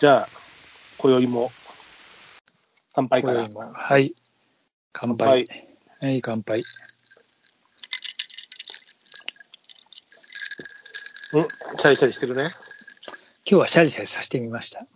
[0.00, 0.28] じゃあ、
[0.96, 1.52] 今宵も、
[2.94, 3.46] 乾杯から。
[3.74, 4.14] はい。
[4.94, 5.44] 乾杯。
[6.00, 6.64] はい、乾杯。
[11.34, 11.42] うん、
[11.76, 12.44] シャリシャリしてるね。
[12.44, 12.50] 今
[13.44, 14.86] 日はシャリシャリさせてみました。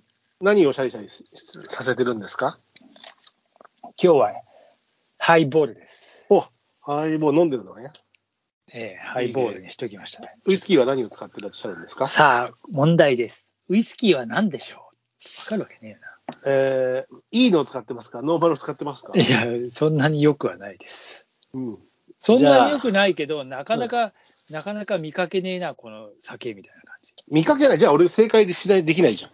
[0.40, 1.26] 何をシャリシャリし
[1.68, 2.58] させてるんですか？
[3.82, 4.32] 今日は
[5.18, 6.24] ハイボールです。
[6.30, 6.46] お、
[6.80, 7.92] はい、もう飲んでるのね。
[8.72, 10.22] ええハイボールにしときました。
[10.46, 12.06] ウイスキーは何を使ってらっしゃるんですか？
[12.06, 13.54] さあ、問題です。
[13.68, 14.78] ウイスキーは何でしょう？
[14.78, 14.83] わ
[15.46, 15.98] かるわけね
[16.46, 18.22] えー、いいのを使ってますか？
[18.22, 19.12] ノーマルを使ってますか？
[19.14, 19.44] えな。
[19.44, 21.28] いや、そんなに良くはないです。
[21.52, 21.78] うん。
[22.18, 24.12] そんなに良くないけど、なかなか、
[24.48, 27.12] なかなか見かけねえな、この酒みたいな感じ。
[27.28, 27.78] 見かけない。
[27.78, 29.30] じゃあ俺正解でしない、できないじゃん。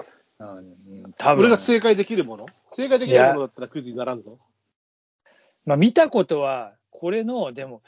[0.58, 0.60] う
[1.08, 2.47] ん、多分俺が正解できるもの？
[2.72, 4.38] 正解できないものだったらクイズにならんぞ。
[5.64, 7.82] まあ、見たことは、これの、でも、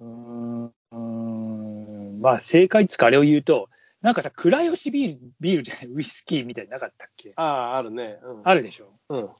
[0.00, 3.68] うーん、うーんまあ、正解っつうか、あれを言うと、
[4.06, 7.32] なんかさ、倉吉ビール、ビールじゃない、ウイスキーみたいなかったっけ？
[7.34, 8.20] ああ、あるね。
[8.22, 8.42] うん。
[8.44, 8.92] あるでしょ？
[9.08, 9.30] うん。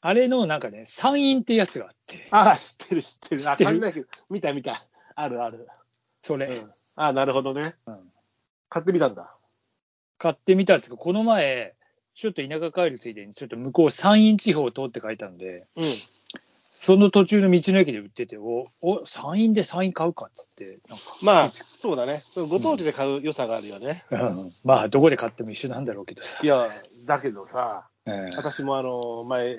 [0.00, 3.42] あれの、なんかね、山陰ってやつがあって、ああ、知ってる、知ってる。
[3.48, 3.66] あ、知ってる？
[3.66, 4.84] 感じないけど、見た見た。
[5.14, 5.68] あるある。
[6.22, 6.70] それ、うん。
[6.96, 7.74] ああ、なるほどね。
[7.86, 8.00] うん
[8.68, 9.32] 買ってみたんだ。
[10.18, 11.76] 買ってみたんですけど、この前、
[12.16, 15.84] ちょっと田舎帰るついでに、ちょっと向こう山陰地方を通って書いたんで、うん。
[16.82, 22.22] その途中の道の駅で売ってて、お、お、山陰で山陰買うかっつって、なんか、まあ、そうだね。
[22.32, 24.02] そのご当地で買う良さがあるよね。
[24.10, 26.40] うんまあ、どこで買っても一緒なんだろうけどさ。
[26.42, 26.70] いや、
[27.04, 29.58] だけどさ、ええ私もあの、前、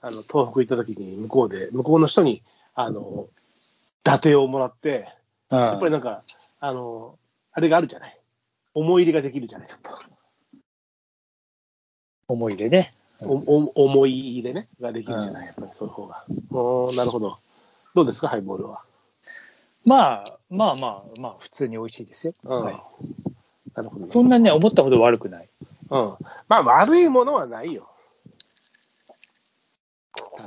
[0.00, 2.42] あの、東北行った時に向こうで、向こうの人に、
[2.74, 5.08] あの、伊達をもらって、
[5.50, 6.24] うんやっぱりなんか、
[6.58, 7.16] あの、
[7.52, 8.20] あれがあるじゃない。
[8.74, 9.90] 思い入れができるじゃない、ちょっと。
[12.26, 12.90] 思い出ね。
[13.20, 16.24] おお思い入れね、ができるじゃない、やっぱりそういう方が。
[16.50, 17.38] おーなるほど。
[17.94, 18.82] どうですか、ハイボールは？
[19.84, 22.34] まあ、まあまあ、まあ、普通に美味しいですよ。
[22.42, 22.62] うん。
[22.64, 22.82] はい、
[23.74, 24.10] なるほど、ね。
[24.10, 25.48] そんなにね、思ったほど悪くない。
[25.90, 26.16] うん。
[26.48, 27.88] まあ、悪いものはないよ。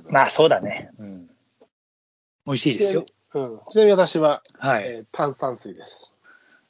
[0.09, 0.91] まあ、そうだね。
[0.99, 1.27] うん。
[2.45, 3.05] 美味しいですよ。
[3.33, 3.59] うん。
[3.69, 4.83] ちなみに私は、はい。
[4.87, 6.17] えー炭酸水です。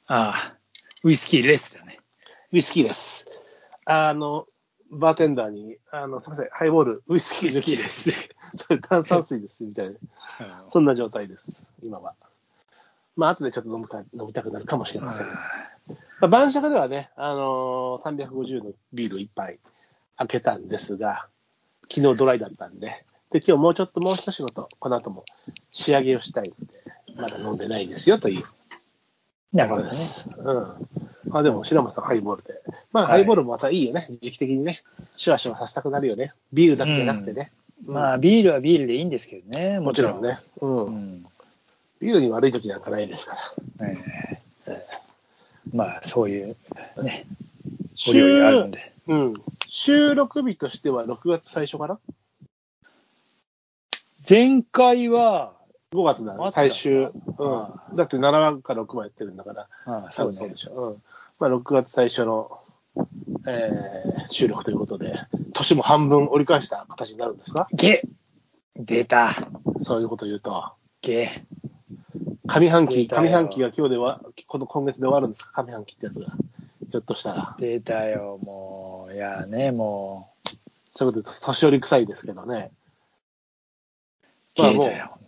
[0.08, 0.58] ああ、
[1.04, 2.00] ウイスキーレスだね。
[2.52, 3.28] ウイスキーです。
[3.86, 4.46] あの、
[4.92, 8.30] バーテンダーに、あの、すみません、ハイボール、ウイスキーウイスキーです。
[8.56, 10.66] それ炭酸水です、みたいな。
[10.70, 12.16] そんな状態です、今は。
[13.16, 15.28] まあ、後でちょっと飲むか飲みたくなるかもしれません。
[15.28, 15.36] ま
[16.22, 19.60] あ、晩酌ではね、あのー350のビール1杯
[20.18, 21.28] 開けたんですが、
[21.92, 25.26] 昨日ドライだったんで、で、今日もうちょっともう一仕事、この後も
[25.72, 26.74] 仕上げをしたいので、
[27.16, 28.46] まだ飲んでないですよという
[29.54, 29.92] なるほどね。
[30.38, 30.56] うん。
[31.30, 32.62] まあでも、白松さんハイボールで。
[32.92, 34.08] まあ、はいハイボールもまたいいよね。
[34.22, 34.82] 時期的にね。
[35.18, 36.34] シュワシュワさせたくなるよね。
[36.54, 37.52] ビールだけじゃなくてね。
[37.86, 39.80] まあ、ビールはビールでいいんですけどね。
[39.80, 40.40] もちろんね。
[40.62, 40.86] うん。
[40.86, 41.26] うん。
[42.00, 43.36] ビールに悪い時なんかないですか
[43.78, 43.88] ら。
[43.88, 44.86] ええ
[45.74, 46.56] まあ、そういう、
[47.04, 47.28] ね、
[48.08, 48.92] お料理があるんで。
[49.08, 49.34] うん。
[49.70, 52.00] 収録日としては6月最初かな？
[54.28, 55.54] 前回は、
[55.92, 56.94] ?5 月だね、末最終。
[57.04, 57.96] うあん。
[57.96, 59.68] だって7話か6話やってるんだから。
[59.86, 60.56] ああそうで。
[60.58, 60.72] しょ。
[60.74, 61.04] うん。
[61.40, 62.60] まあ6月最初の、
[63.48, 65.16] えー収録ということで、
[65.54, 67.68] 年も半分折り返した形になるんですか？
[67.74, 68.04] ゲ
[68.76, 69.36] 出た。
[69.82, 70.72] そういうこと言うと。
[71.02, 71.44] ゲ
[72.46, 75.64] 上半期、上半期が今日では、この今月で終わるんですか？
[75.64, 76.28] 上半期ってやつが。
[76.92, 77.56] ひょっとしたら。
[77.60, 79.14] 出たよ、もう。
[79.16, 80.30] いやね、も
[80.94, 82.72] そういうこと言うと、年寄り臭いですけどね。
[84.58, 85.19] う、まあ。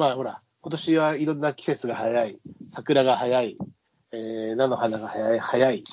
[0.00, 2.40] まあほら、今年はいろんな季節が早い、
[2.70, 3.58] 桜が早い、
[4.12, 5.84] えー菜の花が早い、早い、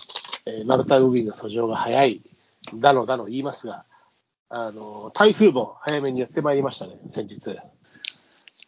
[0.46, 2.22] えー、丸太海の遡上が早い、
[2.74, 3.84] だのだの言いますが、
[4.48, 7.58] あの、台風も早めにやってまいりましたね、先日。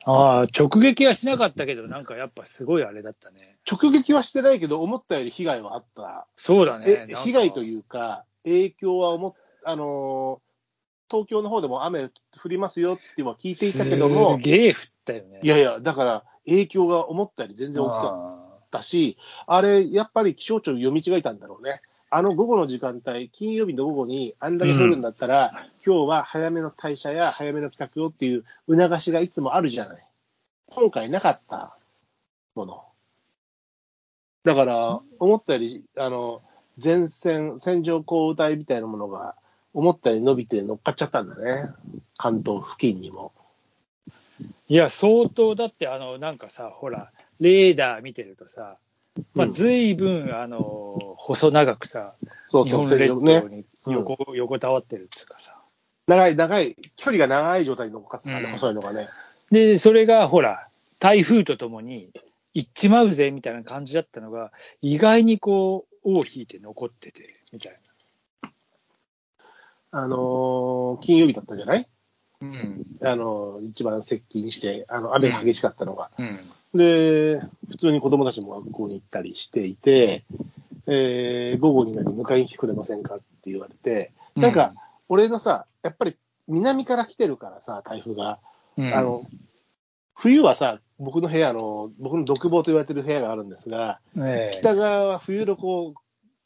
[0.04, 3.60] ああ、直撃はしなかったけど、なんかやっぱすごいあれだったね。
[3.66, 6.28] 直撃はしてないけど、思ったより被害はあった。
[6.36, 7.16] そうだねえ。
[7.24, 7.64] 被害とう。
[7.64, 9.34] いうか、影響は思っ、
[9.64, 10.49] あのー
[11.10, 12.10] 東京の方でも雨
[12.42, 14.76] 降りますよっては聞いていたけどもす、げえ降っ
[15.06, 15.40] たよね。
[15.42, 19.18] いやいや、だから影響が思ったより全然大きかあったし、
[19.48, 21.82] あれ、やっぱり気象庁読み違えたんだろうね。
[22.12, 30.08] あの午後の時間帯、金曜日の午後にあんだけ降るんだったら、今日は早めの退社や早めの帰宅をっていう促しがいつもあるじゃない。
[30.72, 31.78] 今回なかった
[32.56, 32.84] もの。
[34.44, 36.42] だから、思ったより、あの、
[36.84, 39.36] 前線、線状降雨帯みたいなものが、
[39.74, 41.70] 思ったより伸びて乗っかっちゃったんだね。
[42.18, 43.32] 関東付近にも。
[44.68, 48.78] いや、相当、だって、あの、なんかさ、ほら、レーダー見てるとさ、
[49.34, 53.56] まあ、うんずいぶん、あの、細長くさ、日そうそう、本列島線状ね。
[53.58, 55.56] に横,、横たわってるっていうかさ。
[56.08, 59.10] 長い、長い、距離が長い状態に乗っかってたね、うん細いのがね。
[59.52, 60.68] で、それが、ほら、
[61.00, 62.10] 台風とともに、
[62.54, 64.52] 行っちまうぜみたいな感じだったのが、
[64.82, 67.80] 意外にこう、尾を引いて残ってて、みたいな。
[69.92, 71.88] あのー金曜日だったじゃない？
[72.42, 72.86] うん。
[73.02, 76.12] あのー一番接近して、あの、雨が激しかったのが。
[76.18, 76.40] うん。
[76.74, 80.24] で、普通に子供たちも学校に行ったりしていて、
[80.88, 84.74] えー午後になり迎えに来てくれませんかって言われて、なんか、
[85.10, 86.16] 俺のさ、やっぱり
[86.48, 88.40] 南から来てるからさ、台風が。
[88.78, 89.24] うん、あの、
[90.16, 96.00] 冬はさ、僕の部屋の、僕の独房と言われてる部屋があるんですが、ええ北側は冬のこう、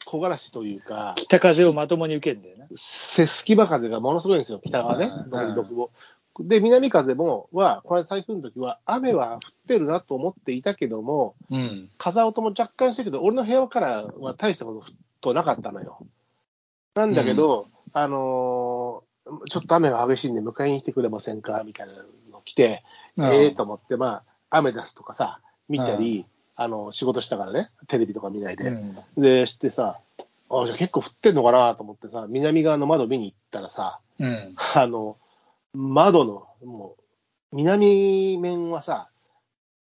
[0.06, 2.68] 木枯らしというか、北風をまともに受けるんだよね。
[2.76, 5.12] せ隙間風がものすごいんですよ、北側ね
[5.56, 5.92] 独房。
[6.40, 11.90] で、南風も、は、これ台風の時は、雨は降ってるなと思っていたけども、うん。
[11.98, 14.84] 風音も若干してるけど、俺の部屋からは大したこ
[15.22, 16.00] となかったのよ。
[16.96, 19.14] なんだけど、あのー
[19.48, 21.64] ちょっと雨が激しいんで迎えに来てくれませんか？
[21.66, 21.94] みたいな
[22.30, 22.84] の来て、
[23.18, 25.40] ええと思って、まあ、アメダスとかさ、
[25.70, 28.70] 見たり、あの、仕事したからね、テレビとか見ないで。
[28.70, 30.00] うんで、してさ、
[30.50, 34.56] あ、じゃあ結構降ってんのかなと思ってさ、南側の窓見に行ったらさ、うん。
[34.76, 35.18] あの、
[35.74, 36.96] 窓の、も
[37.52, 39.10] う、南面はさ、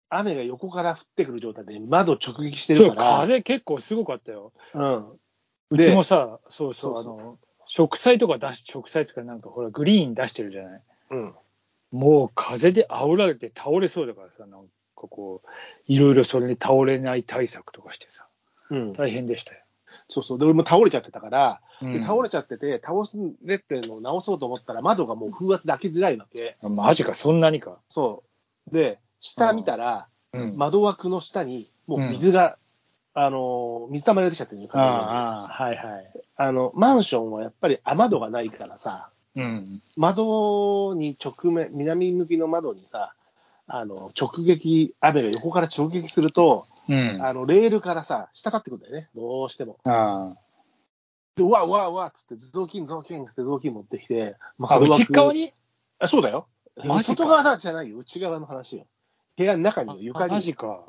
[0.09, 4.53] 雨が横から降ってくる状態で窓直撃してるから、風結構すごかったよ。
[4.73, 5.19] うん。
[5.69, 10.81] うちもさ、そうそう、そうそうあの、植栽とか出し、植栽つかなんかほら、グリーン出してるじゃない。
[11.11, 11.35] うん。
[11.91, 14.65] もう風で煽られて倒れそうだからさ、なん
[14.97, 15.47] かこう、
[15.87, 18.27] いろいろそれに倒れない対策とかしてさ、
[18.69, 18.93] うん。
[18.93, 19.59] 大変でしたよ。
[20.09, 20.39] そうそう。
[20.39, 26.55] で、俺も倒れちゃってたから、うんで倒れちゃってて、倒すんでってのを直そうと思ったら、窓がもう風圧で開けづらいわけ。
[26.75, 27.77] マジか、そんなにか。
[27.89, 28.23] そ
[28.69, 28.73] う。
[28.73, 30.57] で、下見たら、うん。
[30.57, 32.57] 窓枠の下に、もう水が、
[33.13, 36.11] あのー、水たまりができちゃってるよ、ああ、ああはいはい。
[36.35, 39.81] あの、マンションはやっぱり雨戸がないからさ、うん。
[39.95, 43.13] 窓に直面、南向きの窓にさ、
[43.67, 47.21] あの、直撃、雨が横から直撃すると、うん。
[47.21, 49.77] ああの、レールからさ、滴ってくるんだよね、どうしても。
[49.83, 50.33] あ。
[51.35, 55.53] で、うわうわうわっつって、雑巾雑巾っつって雑巾持ってきて、まあ、内側に？
[55.99, 56.47] あ、そうだよ。
[57.03, 58.85] 外側じゃないよ、内側の話よ。
[59.35, 60.33] 部屋の中によ、床あに。
[60.33, 60.83] マジか。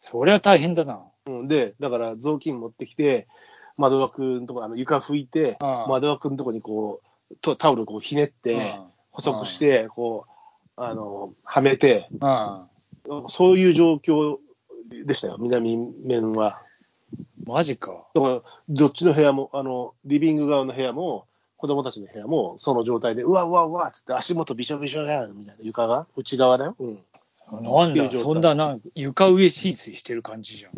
[0.00, 1.00] そりゃ大変だな。
[1.26, 3.28] うん、で、だから雑巾持ってきて、
[3.76, 7.00] 窓枠のとこ、あの床拭いて、ああ窓枠のとこにこ
[7.30, 8.78] う、とタオルこうひねって、
[9.10, 10.30] 細くして、こう、
[10.76, 12.66] あの、はめて、あ
[13.28, 14.36] そういう状況
[15.04, 16.62] でしたよ、南面は。
[17.44, 18.06] マジか。
[18.14, 21.26] だから、どっちの部屋も、あの、リビング側の部屋も、
[21.56, 26.76] 子供たちの部屋も、その状態で、うわうわうわっつって、足元びしょびしょやん、みたいな、床が、内側だよ。
[26.78, 26.98] うん。
[27.52, 30.72] なんだ、っていう状態そんな、なんか床上浸水してる感じじゃん。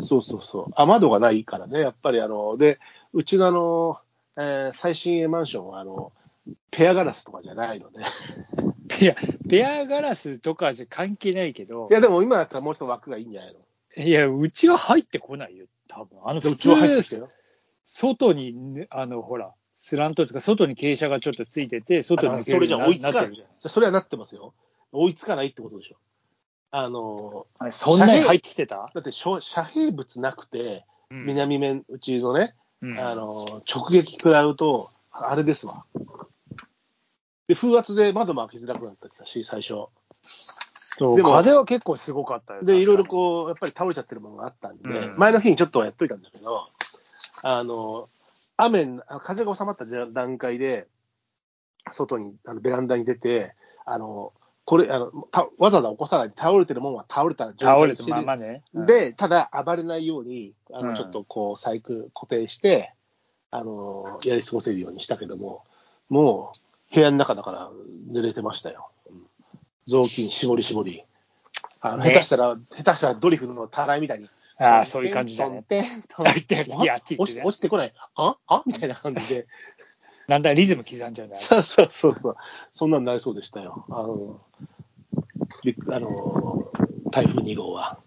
[0.00, 0.66] そうそうそう。
[0.74, 2.78] 雨戸がないからね、やっぱりあの、で、
[3.12, 3.98] うちのあの、
[4.36, 6.12] えー最新鋭マンションは、あの、
[6.70, 7.98] ペアガラスとかじゃないので。
[9.00, 9.16] いや、
[9.48, 13.54] ペアガラスとかじゃ関係ないけどい、や、でも今だったらもう一つ枠がいいんじゃない
[13.96, 14.04] の？
[14.04, 17.30] いや、うちは入ってこないよ、多分あの普でうちは入って通きたよ。
[17.84, 23.46] 外にね、あの、ほら、スラントですか、外に傾斜がちょっとついてて、外にそれじゃ追いつかない。
[23.58, 24.54] それはなってますよ。
[24.92, 25.96] 追いつかないってことでしょ。
[26.70, 27.72] あの、ん。
[27.72, 35.84] そんなに入ってきてた、だって遮遮蔽物なくて、うん南面、うちのね、うんあの、直撃食らうと、あれですわ。
[37.52, 39.86] で、風圧で窓も開きづらくなったし、最初。
[40.80, 42.64] そうでも風は結構すごかったよ。
[42.64, 43.06] で、いろいろう。
[43.06, 46.68] こう、やっぱり倒れちゃってるものがあったんで、うん前の日にちょっとはやっといたんだけど、
[47.42, 48.08] あの、
[48.56, 50.86] 雨、あ風が収まった段階で、
[51.90, 53.54] 外に、あのベランダに出て、
[53.84, 54.32] あの、
[54.64, 58.16] これ、あの、たわざわざ起こさないで、倒れてるもんは倒れた状態にしてる。
[58.18, 58.62] ままね。
[58.74, 62.94] うん、で、ただ暴れないように、あの、うんちょっとこう、細工固定して、
[63.50, 65.64] あの、やり過ごせるようにしたけども、
[66.08, 67.70] もう、部屋の中だから
[68.10, 68.90] 濡れてましたよ。
[69.10, 69.26] うん
[69.84, 71.04] 雑巾、絞り絞り。
[71.80, 74.28] あの、ね下手したら、下手したらドリフのたらいみたいに。
[74.58, 75.64] ああ、そういう感じだね。
[76.18, 77.94] 落ちてね落ちてこない。
[78.14, 78.62] ああ？
[78.64, 79.46] みたいな感じで。
[80.28, 81.34] だんだんリズム刻んじゃうんだよ。
[81.34, 82.36] そうそうそうそう。
[82.72, 83.82] そんなんなりそうでしたよ。
[83.90, 84.40] あの、
[85.90, 86.70] あの、
[87.10, 87.98] 台風2号は。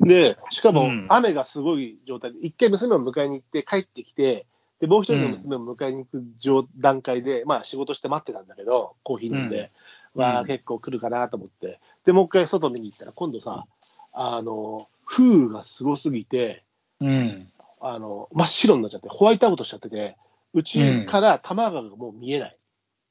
[0.00, 4.46] で、しかもうん雨がすごい状態で、一回娘を迎えに行って帰ってきて、
[4.80, 9.68] で、もう一人の娘を迎えに行く状段階で、まあ仕事して待ってたんだけど、コーヒー飲んで、うん
[10.16, 11.78] わあ、うん結構来るかなと思って。
[12.04, 13.66] で、もう一回外見に行ったら、今度さ、
[14.12, 16.64] あの、風雨がすごすぎて、
[17.00, 17.48] うん。
[17.80, 20.16] あの、真っ白になっちゃって、ホワイトアウトしちゃってて、
[20.54, 22.56] うちから多摩川がもう見えない。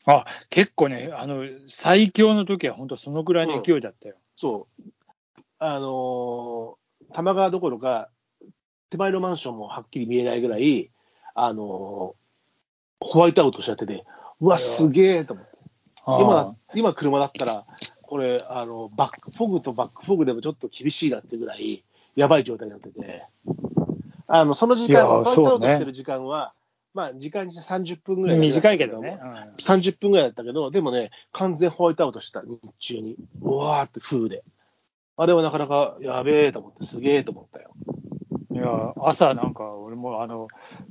[0.05, 4.15] あ、結構ね、あの、最強の時は本当そのぐらいの勢いだったよ。
[4.35, 4.83] そう。
[5.59, 6.77] あのー、多
[7.09, 8.09] 摩川どころか、
[8.89, 10.91] 手前のマンションもはっきり見えないぐらい、
[11.35, 12.25] あのー
[12.99, 14.03] ホワイトアウトしちゃってて、
[14.41, 15.55] うわ、すげえと思って。
[16.07, 17.65] 今、今車だったら、
[18.01, 21.83] これ、あの、バック、フォグとバックフォグでもちょっと厳しいなってぐらい、
[22.15, 23.25] やばい状態になってて、
[24.27, 26.53] あの、その時間、ホワイトアウトしてる時間は、
[26.93, 28.39] まあ、時間にして30分ぐらい。
[28.39, 29.19] 短いけどね。。
[29.21, 33.17] うん30分ぐらいだったけど、でもね、完全ホワイトアウトした、日中に。
[33.41, 34.43] うわーって風で。
[35.17, 37.71] あれはなかなかやべえと思って、すげえと思ったよ。
[38.55, 40.47] いや、朝なんか、俺もあの、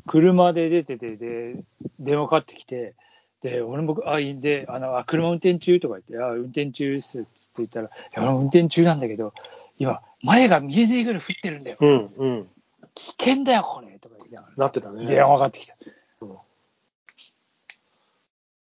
[0.07, 1.57] 車で出てて、で、
[1.99, 2.95] 電話かかってきて、
[3.41, 9.33] で、俺も、あ、いいんで、あの、あ、車運転中とか言って、あ、運転中ですっつって言ったら、いや、俺運転中なんだけど、
[9.79, 11.79] 今、前が見えねえぐらい降ってるんだよ。
[11.81, 12.49] うん、うん。
[12.95, 14.55] 危険だよ、これとか言いながら。
[14.57, 15.07] なってたね。
[15.07, 15.75] 電話かかってきた
[16.21, 16.37] うん。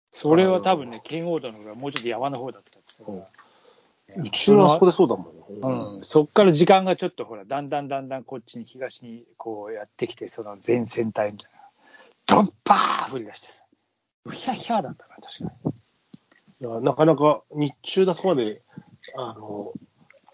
[0.10, 3.47] それは多分ね、圏央道の方がもうちょっと山の方だったって言ってたからう
[4.32, 5.38] ちはあそこでそうだもん。
[5.98, 11.38] うん、そっから時間がちょっとほら、だんだんだんだんこっちに東にこうやってきて、その前線帯みたいな、
[12.26, 13.64] ドンパー降り出してさ、
[14.26, 15.52] うひゃひゃだったな、確か
[16.60, 18.62] いやなかなか日中だそこまで、
[19.16, 19.74] あの、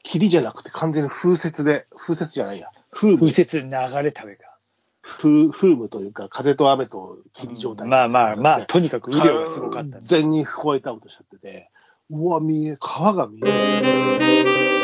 [0.04, 3.70] 霧じゃなくて完全に風雪で、風雪じゃないや、風風雪流
[4.04, 4.58] れたべか。
[5.02, 11.70] 風風雨というか、風と雨と霧状態、まあまあまあ、とにかく雨量がすごかった、完全にホワイトアウトしちゃってて、
[12.10, 14.83] うわ、見え、川が見える。